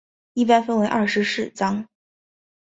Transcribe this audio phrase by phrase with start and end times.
[0.33, 1.87] 一般分为二十四章。